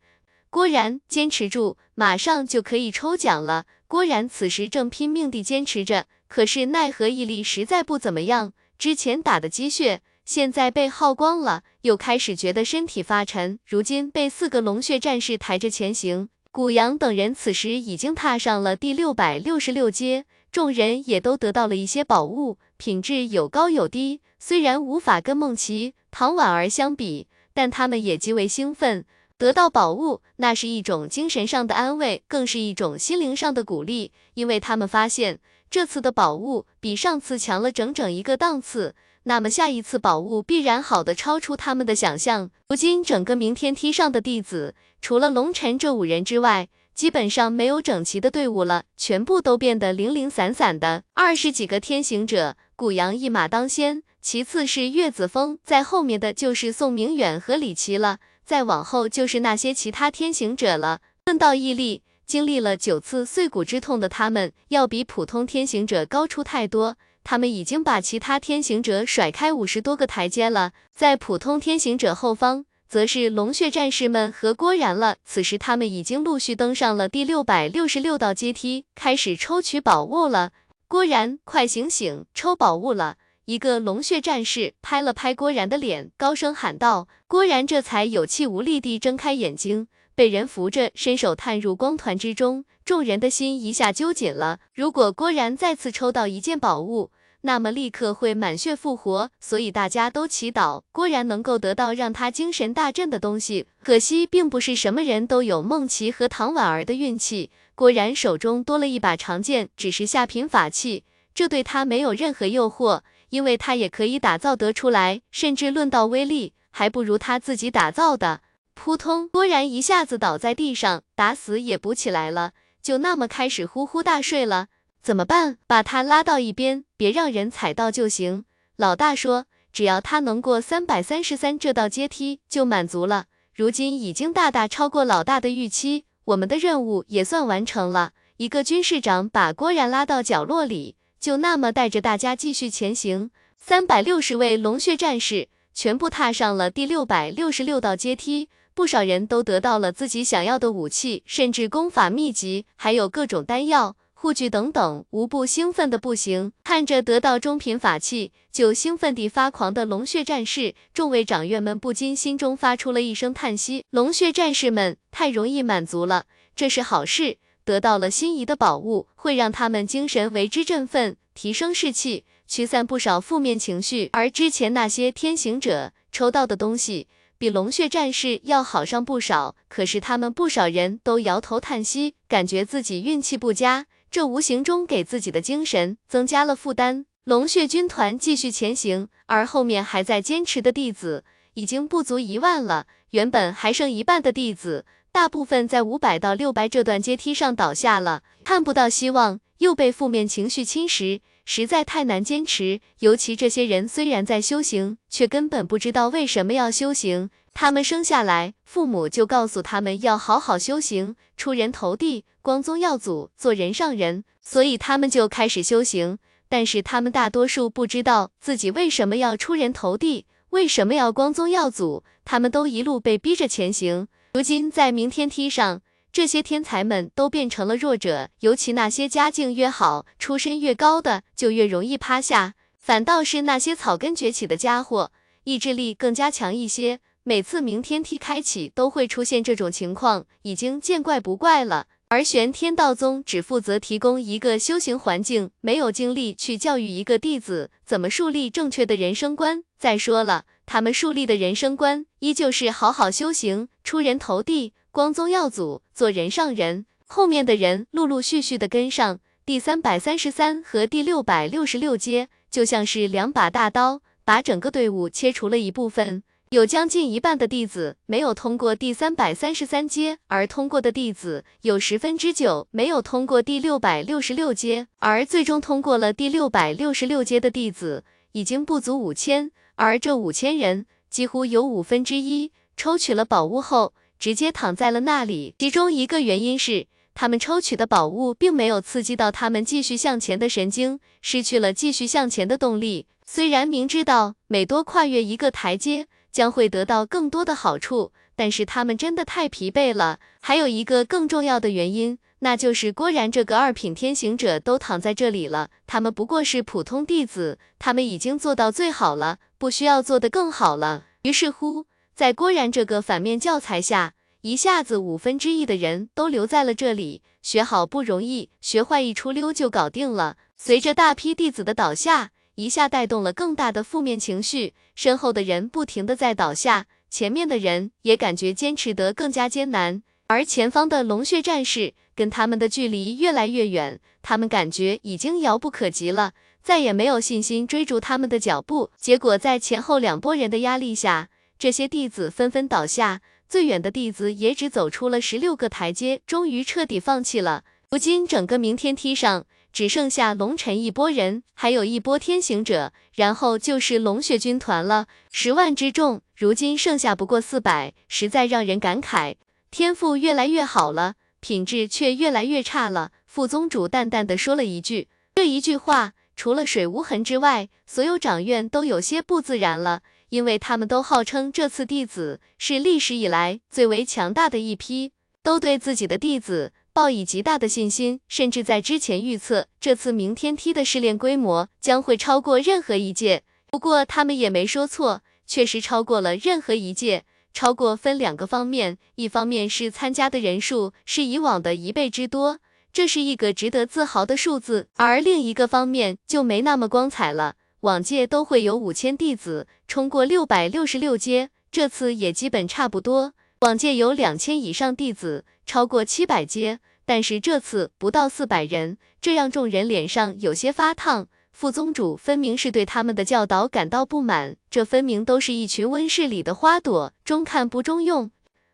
[0.50, 3.66] 郭然，坚持住，马上就可以抽奖了。
[3.86, 8.54] 郭然此时正拼命地坚持着，可是奈何毅力实在不怎么样。
[8.78, 13.58] 之前打的鸡血，现在被耗光了，又开始觉得身体发沉。
[13.66, 24.22] 如今被四个龙血战士抬着前行，古阳等人此时已经踏上了第六百六十六阶，众人也都得到了一些宝物，品质有高有低。
[24.38, 29.04] 虽然无法跟梦琪、唐婉儿相比，但他们也极为兴奋。
[29.36, 42.50] 得到宝物，那是一种精神上的安慰，更是一种心灵上的鼓励，因为他们发现这次的宝物比上次强了整整一个档次，那么下一次宝物必然好的超出他们的想象。
[42.68, 51.04] 如今整个明天梯上的弟子，除了龙晨这五人之外，基本上没有整齐的队伍了，全部都变得零零散散的。
[51.14, 58.18] 二十几个天行者，古阳一马当先，其次是岳子峰，在后面的就是宋明远和李琦了。
[58.44, 61.00] 再往后就是那些其他天行者了。
[61.24, 66.96] 论到毅力，经历了九次碎骨之痛的他们，要比普通天行者高出太多。
[67.24, 70.72] 他们已经把其他天行者甩开五十多个台阶了。
[70.94, 75.16] 在普通天行者后方，则是龙血战士们和郭然了。
[75.24, 80.52] 此时他们已经陆续登上了第六百六十六道阶梯，开始抽取宝物了。
[80.86, 83.16] 郭然，快醒醒，抽宝物了！
[83.46, 92.64] 一个龙血战士拍了拍郭然的脸，高声喊道：“郭然这才有气无力地睁开眼睛，被人扶着，伸手探入光团之中。
[92.84, 94.60] 众人的心一下揪紧了。
[94.74, 99.30] 如果郭然再次抽到一件宝物，那么立刻会满血复活。
[99.40, 103.66] 所以大家都祈祷郭然能够得到让他精神大振的东西。
[103.82, 107.50] 可惜，并不是什么人都有梦琪和唐婉儿的运气。
[107.74, 113.00] 郭然手中多了一把长剑，只是下品法器。”这对他没有任何诱惑，
[113.30, 118.42] 因为他也可以打造得出来，甚至论到威力，还不如他自己打造的。
[118.74, 124.66] 扑通，郭然一下子倒在地上，打死也不起来了，就那么开始呼呼大睡了。
[125.02, 125.58] 怎么办？
[125.66, 128.44] 把他拉到一边，别让人踩到就行。
[128.76, 133.26] 老大说，只要他能过三百三十三这道阶梯，就满足了。
[133.54, 138.12] 如今已经大大超过老大的预期，我们的任务也算完成了。
[138.38, 143.30] 一个军士长把郭然拉到角落里，就那么带着大家继续前行。
[143.58, 148.48] 三百六十位龙血战士全部踏上了第六百六十六道阶梯。
[148.74, 156.50] 不少人都得到了自己想要的武器，甚至功法秘籍，还有各种丹药、护具等等，无不兴奋的不行。
[156.64, 163.84] 看着得到中品法器就兴奋地发狂的龙血战士，众位长院们不禁心中发出了一声叹息。
[163.90, 166.24] 龙血战士们太容易满足了，
[166.56, 174.10] 这是好事，得到了心仪的宝物，会让他们精神为之振奋，提升士气，驱散不少负面情绪。
[174.12, 177.06] 而之前那些天行者抽到的东西。
[177.44, 187.04] 比龙血战士要好上不少，可是他们不少人都摇头叹息，感觉自己运气不佳，这无形中给自己的精神增加了负担。
[187.24, 201.20] 龙血军团继续前行，而后面还在坚持的弟子已经不足一万了，原本还剩一半的弟子，大部分在五百到六百这段阶梯上倒下了，看不到希望，又被负面情绪侵蚀。
[201.44, 207.30] 实在太难坚持，尤其这些人虽然在修行，却根本不知道为什么要修行。
[207.52, 216.18] 他们生下来，父母就告诉他们要好好修行，出人头地，光宗耀祖，做人上人，所以他们就开始修行。
[216.48, 224.08] 但是他们大多数不知道自己为什么要出人头地，为什么要光宗耀祖，他们都一路被逼着前行。
[224.34, 225.82] 如今在明天梯上。
[226.14, 232.54] 这些天才们都变成了弱者，尤其那些家境越好、出身越高的，就越容易趴下。
[232.78, 235.10] 反倒是那些草根崛起的家伙，
[235.42, 237.00] 意志力更加强一些。
[237.24, 241.88] 每次明天梯开启，都会出现这种情况，已经见怪不怪了。
[242.06, 249.64] 而玄天道宗只负责提供一个修行环境，没有精力去教育一个弟子怎么树立正确的人生观。
[249.76, 254.74] 再说了，他们树立的人生观，依旧是好好修行，出人头地。
[254.94, 259.18] 光宗耀祖，做人上人，后面的人陆陆续续的跟上。
[259.44, 266.22] 第三百三十三和第六百六十六阶，就像是两把大刀，把整个队伍切除了一部分。
[266.50, 283.92] 有将近一半的弟子没有通过第三百三十三阶，而通过的弟子有十分之九没有通过第六百六十六阶，而最终通过了第六百六十六阶的弟子已经不足五千，而这五千人几乎有五分之一抽取了宝物后。
[284.18, 285.54] 直接躺在了那里。
[285.58, 293.06] 其中一个原因是，他们抽取的宝物并没有刺激到他们继续向前的神经，失去了继续向前的动力。
[293.26, 300.18] 虽然明知道每多跨越一个台阶，将会得到更多的好处，但是他们真的太疲惫了。
[300.40, 311.04] 还有一个更重要的原因，那就是郭然这个二品天行者都躺在这里了，他们不过是普通弟子，他们已经做到最好了，不需要做得更好了。
[311.22, 311.86] 于是乎。
[312.14, 320.36] 在郭然这个反面教材下，一下子五分之一的人都留在了这里，学好不容易，学坏一出溜就搞定了。
[320.56, 338.92] 随着大批弟子的倒下，一下带动了更大的负面情绪，身后的人不停的在倒下，前面的人也感觉坚持得更加艰难，而前方的龙血战士跟他们的距离越来越远，他们感觉已经遥不可及了，再也没有信心追逐他们的脚步。
[338.96, 341.28] 结果在前后两拨人的压力下。
[341.58, 347.64] 这些弟子纷纷倒下，最远的弟子也只走出了十六个台阶，终于彻底放弃了。
[347.90, 355.06] 如今整个明天梯上只剩下龙尘一波人，还有一波天行者，然后就是龙血军团了。
[355.30, 359.36] 十万之众，如今剩下不过四百，实在让人感慨。
[359.70, 363.12] 天赋越来越好了，品质却越来越差了。
[363.26, 370.02] 副宗主淡淡的说了一句，这一句话除了水无痕之外，所有掌院都有些不自然了。
[370.30, 383.42] 因为他们都号称这次弟子是历史以来最为强大的一批，都对自己的弟子抱以极大的信心，甚至在之前预测这次明天梯的试炼规模将会超过任何一届。
[383.70, 387.24] 不过他们也没说错，确实超过了任何一届。
[387.52, 392.58] 超过分两个方面，一方面是参加的人数是以往的一倍之多，
[392.92, 397.54] 这是一个值得自豪的数字；而另一个方面就没那么光彩了。
[397.84, 403.34] 往届都会有五千弟子冲过六百六十六阶，这次也基本差不多。
[403.60, 411.28] 往届有两千以上弟子超过七百阶，但是这次不到四百人，这让众人脸上有些发烫。
[411.52, 418.30] 副宗主分明是对他们的教导感到不满，这分明都是一群温室里的花朵，中看不中用。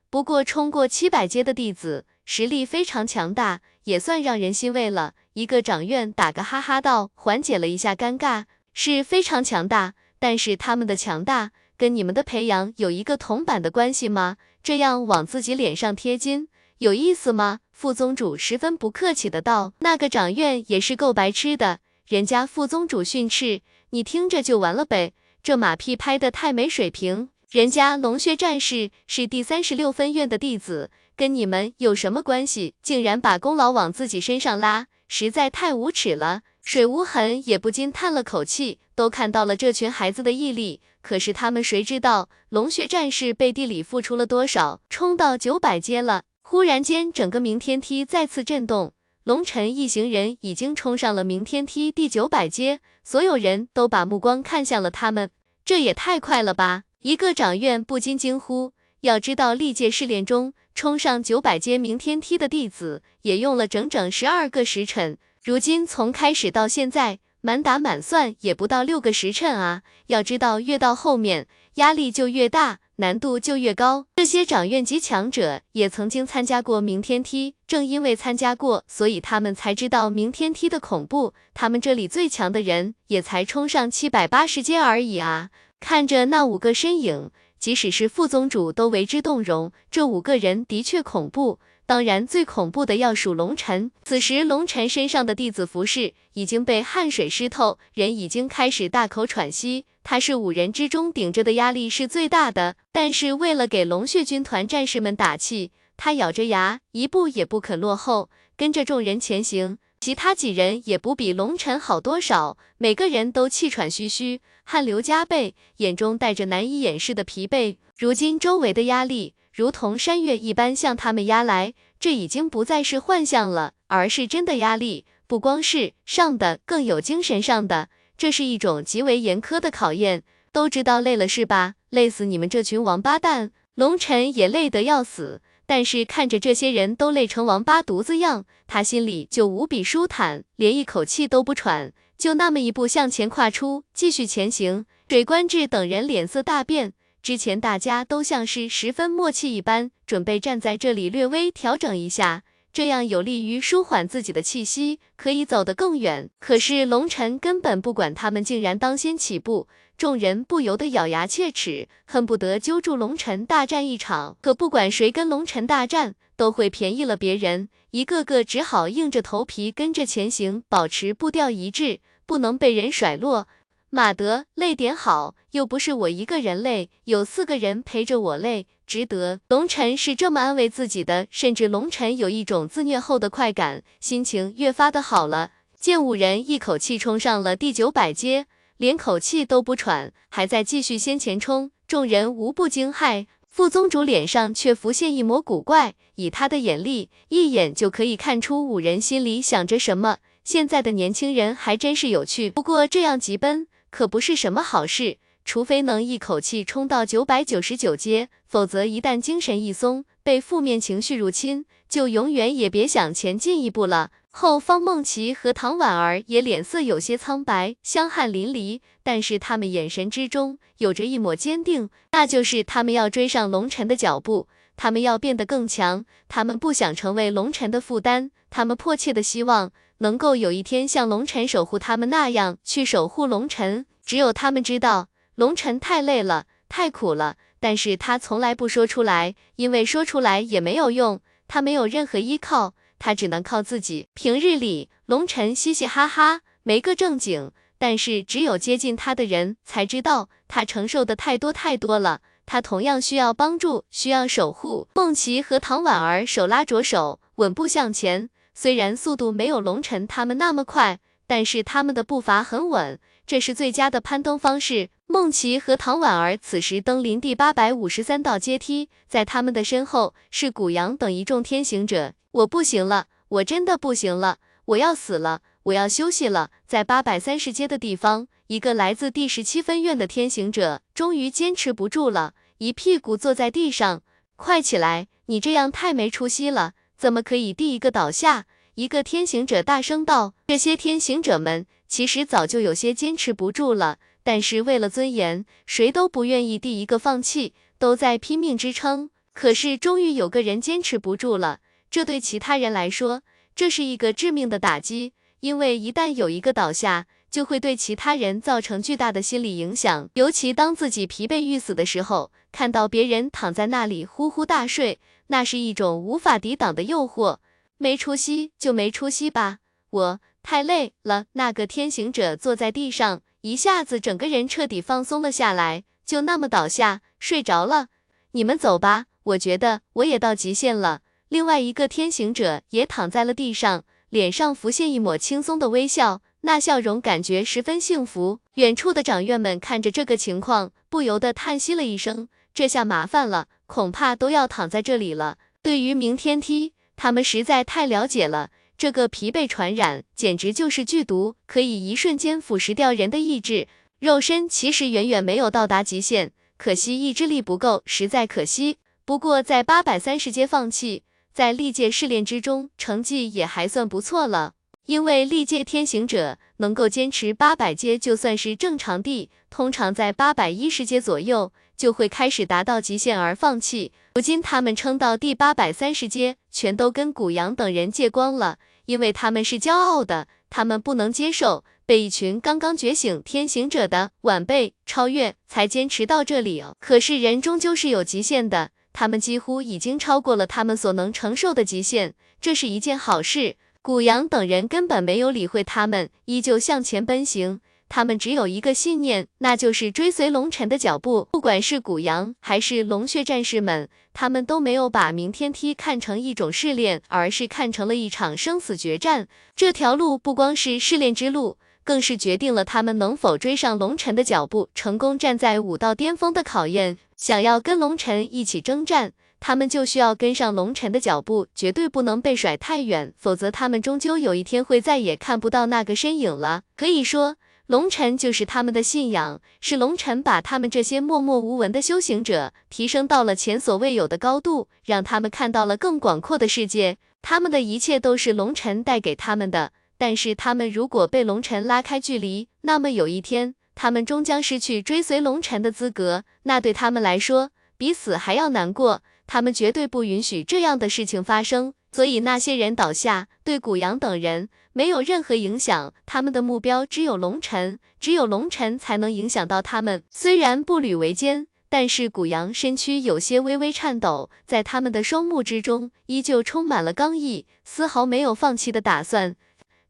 [0.09, 5.15] 不过冲过七百阶的弟子，实力非常强大，也算让人欣慰了。
[5.33, 14.37] 一个掌院打个哈哈道，缓解了一下尴尬，是非常强大，但是他们的强大跟你们的培养有一个铜板的关系吗？
[14.63, 17.61] 这样往自己脸上贴金，有意思吗？
[17.73, 21.81] 副宗主十分不客气的道，那个掌院也是够白痴的。
[22.07, 27.31] 人家副宗主训斥，你听着就完了呗，这马屁拍的太没水平。
[27.51, 32.75] 人家龙血战士是第三十六分院的弟子，跟你们有什么关系？
[32.83, 36.43] 竟然把功劳往自己身上拉，实在太无耻了。
[36.63, 44.81] 水无痕也不禁叹了口气，都看到了这群孩子的毅力，可是他们谁知道龙血战士背地里付出了多少？
[44.89, 48.93] 冲到九百阶了，忽然间整个明天梯再次震动。
[49.25, 55.31] 龙尘一行人已经冲上了明天梯第九百阶，所有人都把目光看向了他们。
[55.65, 56.85] 这也太快了吧！
[57.01, 58.73] 一个掌院不禁惊呼。
[59.03, 65.17] 要知道，历届试炼中冲上九百阶明天梯的弟子，也用了整整十二个时辰。
[65.43, 69.83] 如今从开始到现在，满打满算也不到六个时辰啊！
[70.09, 72.81] 要知道，越到后面压力就越大。
[72.97, 74.05] 难度就越高。
[74.17, 81.33] 这些掌院级强者也曾经参加过明天梯，正因为参加过，所以他们才知道明天梯的恐怖。
[81.55, 85.49] 他们这里最强的人也才冲上七百八十阶而已啊！
[85.81, 89.73] 看着那五个身影，即使是副宗主都为之动容。
[89.91, 91.59] 这五个人的确恐怖。
[91.91, 93.91] 当然，最恐怖的要数龙尘。
[94.05, 99.87] 此时，龙尘身上的弟子服饰已经被汗水湿透，人已经开始大口喘息。
[100.05, 109.79] 他是五人之中顶着的压力是最大的，但是为了给龙血军团战士们打气，他咬着牙，一步也不肯落后，跟着众人前行。
[109.99, 117.79] 其他几人也不比龙尘好多少，每个人都气喘吁吁，汗流浃背，眼中带着难以掩饰的疲惫。
[117.99, 119.35] 如今，周围的压力。
[119.53, 125.05] 如同山岳一般向他们压来，这已经不再是幻象了，而是真的压力。
[125.27, 130.23] 不光是上的，更有精神上的，这是一种极为严苛的考验。
[130.53, 131.75] 都知道累了是吧？
[131.91, 133.53] 累死你们这群王八蛋！
[133.77, 144.85] 龙尘也累得要死，但是看着这些人都累成王八犊子样，他心里就无比舒坦，连一口气都不喘，就那么一步向前跨出，继续前行。
[145.09, 146.93] 水官志等人脸色大变。
[147.23, 156.31] 之前大家都像是十分默契一般，准备站在这里略微调整一下，这样有利于舒缓自己的气息，可以走得更远。
[156.39, 164.39] 可是龙尘根本不管他们，竟然当先起步，众人不由得咬牙切齿，恨不得揪住龙尘大战一场。
[164.41, 173.47] 可不管谁跟龙尘大战，都会便宜了别人，一个个只好硬着头皮跟着前行，保持步调一致，不能被人甩落。
[173.93, 179.41] 马德，累点好，又不是我一个人累，有四个人陪着我累，值得。
[179.49, 185.51] 龙尘是这么安慰自己的，甚至龙尘有一种自虐后的快感，心情越发的好了。
[185.77, 193.27] 见五人一口气冲上了第九百阶，连口气都不喘，还在继续先前冲，众人无不惊骇。
[193.49, 200.19] 副宗主脸上却浮现一抹古怪，以他的眼力，一眼就可以看出五人心里想着什么。
[200.45, 203.67] 现在的年轻人还真是有趣，不过这样急奔。
[203.91, 214.11] 可不是什么好事，除非能一口气冲到九百九十九阶，否则一旦精神一松，被负面情绪入侵，就永远也别想前进一步了。
[214.33, 229.73] 后方梦琪和唐婉儿也脸色有些苍白，香汗淋漓，但是他们眼神之中有着一抹坚定，那就是他们要追上龙尘的脚步，他们要变得更强，他们不想成为龙尘的负担，他们迫切的希望。
[230.03, 244.09] 能够有一天像龙尘守护他们那样去守护龙尘，只有他们知道，龙尘太累了，太苦了，但是他从来不说出来，因为说出来也没有用，他没有任何依靠，他只能靠自己。
[244.15, 254.89] 平日里，龙尘嘻嘻哈哈，没个正经，但是只有接近他的人才知道，他承受的太多太多了，他同样需要帮助，需要守护。
[254.95, 258.31] 梦琪和唐婉儿手拉着手，稳步向前。
[258.63, 264.91] 虽然速度没有龙尘他们那么快，但是他们的步伐很稳，这是最佳的攀登方式。
[265.07, 272.13] 梦琪和唐婉儿此时登临第八百五十三道阶梯，在他们的身后是古阳等一众天行者。
[272.33, 274.37] 我不行了，我真的不行了，
[274.67, 276.51] 我要死了，我要休息了。
[276.67, 284.03] 在八百三十阶的地方，一个来自第十七分院的天行者终于坚持不住了，一屁股坐在地上。
[284.37, 286.75] 快起来，你这样太没出息了。
[287.01, 288.45] 怎么可以第一个倒下？
[288.75, 299.09] 一个天行者大声道：“这些天行者们其实早就有些坚持不住了，但是为了尊严，谁都不愿意第一个放弃，都在拼命支撑。
[299.33, 303.23] 可是终于有个人坚持不住了，这对其他人来说，
[303.55, 310.09] 这是一个致命的打击，因为一旦有一个倒下，就会对其他人造成巨大的心理影响。
[310.15, 317.39] 尤其当自己疲惫欲死的时候，看到别人躺在那里呼呼大睡，那是一种无法抵挡的诱惑。”
[317.83, 321.25] 没出息就没出息吧，我太累了。
[321.33, 327.87] 那个天行者坐在地上，一下子整个人彻底放松了下来，就那么倒下睡着了。
[328.33, 331.01] 你们走吧，我觉得我也到极限了。
[331.31, 338.41] 另外一个天行者也躺在了地上，脸上浮现一抹轻松的微笑，那笑容感觉十分幸福。
[338.55, 345.39] 远处的长院们看着这个情况，不由得叹息了一声，这下麻烦了，恐怕都要躺在这里了。
[345.63, 346.75] 对于明天梯。
[347.03, 353.69] 他们实在太了解了，这个疲惫传染简直就是剧毒，可以一瞬间腐蚀掉人的意志。
[354.01, 358.77] 肉身其实远远没有到达极限，可惜意志力不够，实在可惜。
[359.07, 364.53] 不过在八百三十阶放弃，在历届试炼之中，成绩也还算不错了。
[364.91, 371.53] 因为历届天行者能够坚持八百阶，就算是正常地，通常在八百一十阶左右。
[371.77, 373.93] 就会开始达到极限而放弃。
[374.17, 386.63] 如今他们撑到第八百三十阶，全都跟古阳等人借光了，因为他们是骄傲的，他们不能接受被一群刚刚觉醒天行者的晚辈超越，才坚持到这里。
[386.81, 393.57] 可是人终究是有极限的，他们几乎已经超过了他们所能承受的极限，这是一件好事。
[393.83, 397.63] 古阳等人根本没有理会他们，依旧向前奔行。
[397.89, 401.27] 他们只有一个信念，那就是追随龙尘的脚步。
[401.33, 409.27] 不管是古阳还是龙血战士们，他们都没有把明天梯看成一种试炼，而是看成了一场生死决战。
[409.57, 416.99] 这条路不光是试炼之路，更是决定了他们能否追上龙尘的脚步，成功站在武道巅峰的考验。
[417.17, 426.63] 想要跟龙尘一起征战，他们就需要跟上龙尘的脚步，绝对不能被甩太远，否则他们终究有一天会再也看不到那个身影了。
[426.77, 427.37] 可以说。
[427.67, 436.99] 龙尘就是他们的信仰，是龙尘把他们这些默默无闻的修行者提升到了前所未有的高度，让他们看到了更广阔的世界。
[437.23, 449.03] 他们的一切都是龙尘带给他们的，但是他们如果被龙尘拉开距离，那么有一天他们终将失去追随龙尘的资格，那对他们来说比死还要难过。
[449.33, 451.73] 他们绝对不允许这样的事情发生。
[451.93, 455.95] 所以那些人倒下，对古阳等人没有任何影响。
[456.05, 460.03] 他们的目标只有龙尘，只有龙尘才能影响到他们。
[460.11, 469.37] 虽然步履维艰，但是古阳身躯有些微微颤抖，在他们的双目之中依旧充满了刚毅，丝毫没有放弃的打算。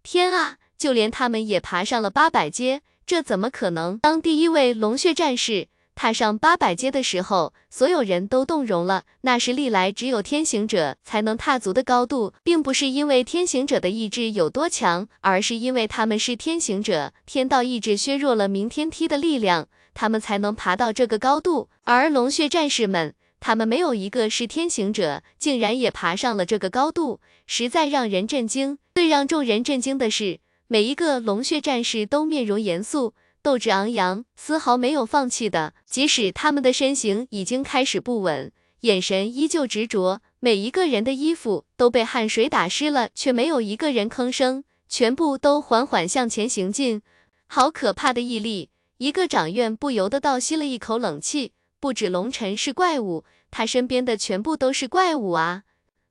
[0.03, 3.99] 天啊，就连他们也爬上了八百阶，这怎么可能？
[3.99, 5.68] 当第一位龙血战士。
[6.01, 9.03] 踏上八百阶的时候，所有人都动容了。
[9.20, 21.68] 那是历来只有天行者才能踏足的高度，并不是因为天行者的意志有多强，而是因为他们是天行者，天道意志削弱了明天梯的力量，他们才能爬到这个高度。
[21.84, 28.78] 而龙血战士们，他们没有一个是天行者，竟然也爬上了这个高度，实在让人震惊。
[28.94, 33.12] 最让众人震惊的是，每一个龙血战士都面容严肃。
[33.43, 35.74] 斗志昂扬，丝毫没有放弃的。
[35.86, 40.20] 即使他们的身形已经开始不稳，眼神依旧执着。
[40.41, 47.03] 每一个人的衣服都被汗水打湿了，却没有一个人吭声，全部都缓缓向前行进。
[47.47, 48.70] 好可怕的毅力！
[48.99, 51.53] 一个长院不由得倒吸了一口冷气。
[51.78, 55.62] 不止龙尘是怪物，他身边的全部都是怪物啊！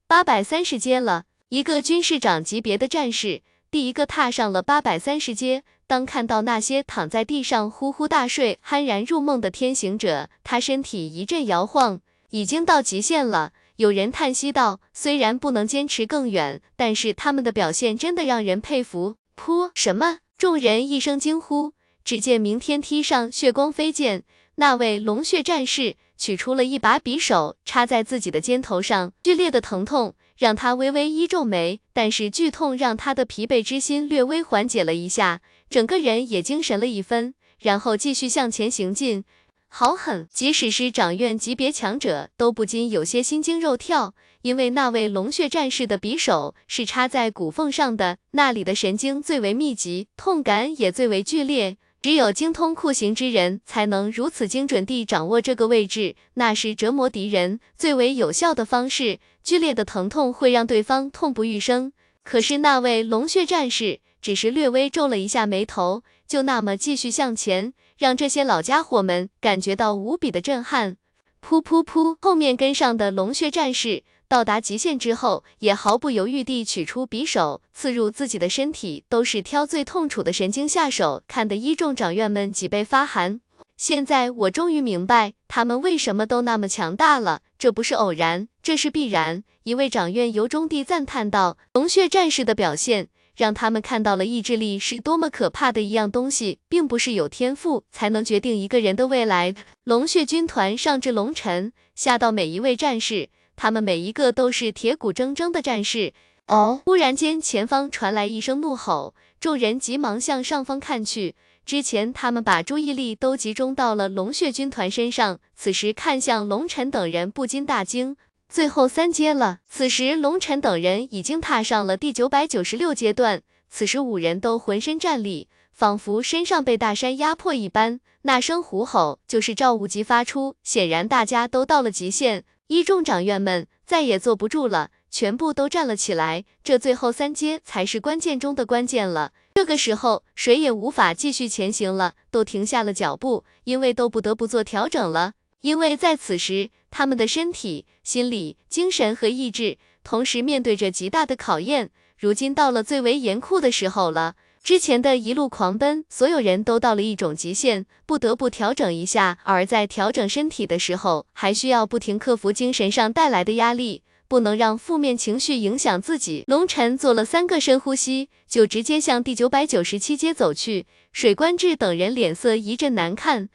[0.07, 5.63] 八百三十阶了，一个军士长级别的战士，第一个踏上了八百三十阶。
[5.89, 13.53] 当看到那些躺在地上呼呼大睡、酣然入梦的天行者，他身体一阵摇晃，已经到极限了。
[13.77, 19.71] 有人叹息道：“虽然不能坚持更远，但是他们的表现真的让人佩服。”噗！
[19.73, 20.19] 什么？
[20.37, 21.73] 众人一声惊呼。
[22.05, 24.21] 只见明天梯上血光飞溅，
[24.57, 30.13] 那位龙血战士取出了一把匕首，插在自己的肩头上，剧烈的疼痛。
[30.37, 39.24] 让他微微一皱眉，但是剧痛让他的疲惫之心略微缓解了一下，整个人也精神了一分，然后继续向前行进。
[39.67, 40.28] 好狠！
[40.34, 51.78] 即使是掌院级别强者都不禁有些心惊肉跳，因为那位龙血战士的匕首是插在骨缝上的，那里的神经最为密集，痛感也最为剧烈。
[52.01, 59.20] 只有精通酷刑之人，才能如此精准地掌握这个位置，那是折磨敌人最为有效的方式。
[59.43, 61.91] 剧烈的疼痛会让对方痛不欲生。
[62.24, 70.97] 可是那位龙血战士只是略微皱了一下眉头，就那么继续向前，让这些老家伙们感觉到无比的震撼。
[71.41, 74.03] 噗噗噗，后面跟上的龙血战士。
[74.28, 83.41] 到达极限之后，也毫不犹豫地取出匕首，刺入自己的身体，都是挑最痛楚的神经下手，看得一众长院们脊背发寒。
[83.76, 89.43] 现在我终于明白，他们为什么都那么强大了，这不是偶然，这是必然。
[89.63, 93.07] 一位长院由衷地赞叹道：“龙血战士的表现，
[93.39, 103.29] 让他们看到了意志力是多么可怕的一样东西，并不是有天赋才能决定一个人的未来。”龙血军团上至龙尘，下到每一位战士。
[103.55, 106.11] 他们每一个都是铁骨铮铮的战士。
[106.47, 111.35] 哦，忽然间，前方传来一声怒吼，众人急忙向上方看去。
[111.65, 118.17] 之前他们把注意力都集中到了龙血军团身上，此时看向龙尘等人，不禁大惊。
[118.49, 119.59] 最后三阶了。
[119.69, 123.43] 此时龙尘等人已经踏上了第九百九十六阶段。
[123.69, 127.99] 此时五人都浑身战栗，仿佛身上被大山压迫一般。
[128.23, 132.43] 那声虎吼就是赵无极发出，显然大家都到了极限。
[132.65, 136.43] 一众长院们再也坐不住了，全部都站了起来。
[136.63, 139.31] 这最后三阶才是关键中的关键了。
[139.53, 145.33] 这个时候，谁也无法继续前行了，都停下了脚步，因为都不得不做调整了。
[145.61, 151.91] 因为在此时，他们的身体、心理、精神和意志同时面对着极大的考验。
[152.17, 154.35] 如今到了最为严酷的时候了。
[154.61, 159.37] 之前的一路狂奔，所有人都到了一种极限，不得不调整一下。
[159.43, 166.43] 而在调整身体的时候，还需要不停克服精神上带来的压力，不能让负面情绪影响自己。
[166.47, 170.85] 龙晨做了三个深呼吸，就直接向第九百九十七阶走去。
[171.13, 173.47] 水官志等人脸色一阵难看，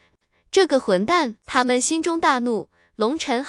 [0.51, 2.71] 这个混蛋，他们心中大怒。
[2.97, 3.43] 龙晨。